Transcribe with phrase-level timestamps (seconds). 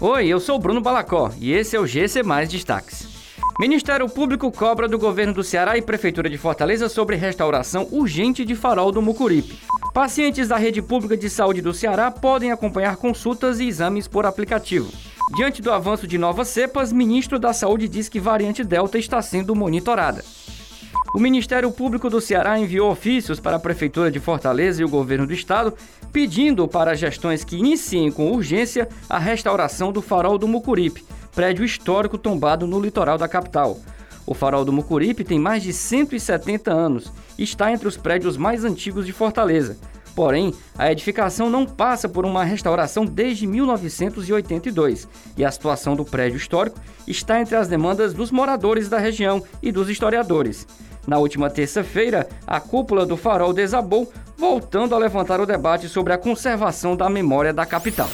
[0.00, 3.08] Oi, eu sou Bruno Balacó e esse é o GC Mais Destaques.
[3.58, 8.54] Ministério Público cobra do governo do Ceará e Prefeitura de Fortaleza sobre restauração urgente de
[8.54, 9.58] farol do Mucuripe.
[9.92, 14.88] Pacientes da rede pública de saúde do Ceará podem acompanhar consultas e exames por aplicativo.
[15.34, 19.52] Diante do avanço de novas cepas, ministro da Saúde diz que variante Delta está sendo
[19.52, 20.24] monitorada.
[21.14, 25.26] O Ministério Público do Ceará enviou ofícios para a Prefeitura de Fortaleza e o governo
[25.26, 25.72] do estado
[26.12, 31.04] pedindo para gestões que iniciem com urgência a restauração do farol do Mucuripe,
[31.34, 33.78] prédio histórico tombado no litoral da capital.
[34.26, 38.62] O farol do Mucuripe tem mais de 170 anos e está entre os prédios mais
[38.62, 39.78] antigos de Fortaleza.
[40.14, 46.36] Porém, a edificação não passa por uma restauração desde 1982 e a situação do prédio
[46.36, 50.66] histórico está entre as demandas dos moradores da região e dos historiadores.
[51.08, 56.18] Na última terça-feira, a cúpula do farol desabou, voltando a levantar o debate sobre a
[56.18, 58.10] conservação da memória da capital.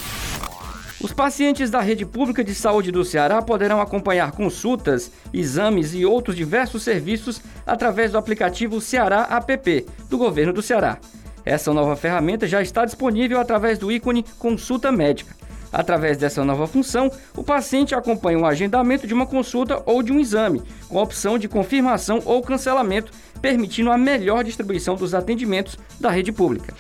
[1.01, 6.37] Os pacientes da rede pública de saúde do Ceará poderão acompanhar consultas, exames e outros
[6.37, 10.99] diversos serviços através do aplicativo Ceará App do governo do Ceará.
[11.45, 15.35] Essa nova ferramenta já está disponível através do ícone Consulta Médica.
[15.75, 20.21] Através dessa nova função, o paciente acompanha o agendamento de uma consulta ou de um
[20.21, 23.11] exame, com a opção de confirmação ou cancelamento,
[23.43, 26.73] permitindo a melhor distribuição dos atendimentos da rede pública.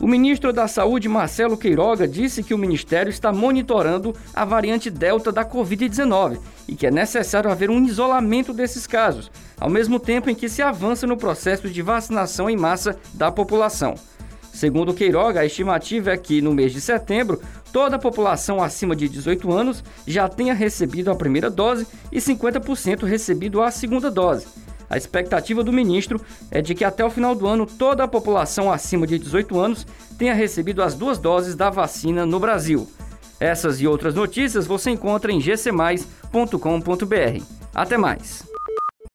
[0.00, 5.30] O ministro da Saúde, Marcelo Queiroga, disse que o ministério está monitorando a variante Delta
[5.30, 9.30] da Covid-19 e que é necessário haver um isolamento desses casos,
[9.60, 13.94] ao mesmo tempo em que se avança no processo de vacinação em massa da população.
[14.60, 17.40] Segundo Queiroga, a estimativa é que no mês de setembro
[17.72, 23.06] toda a população acima de 18 anos já tenha recebido a primeira dose e 50%
[23.06, 24.46] recebido a segunda dose.
[24.90, 28.70] A expectativa do ministro é de que até o final do ano toda a população
[28.70, 29.86] acima de 18 anos
[30.18, 32.86] tenha recebido as duas doses da vacina no Brasil.
[33.40, 37.42] Essas e outras notícias você encontra em gcmais.com.br.
[37.74, 38.49] Até mais!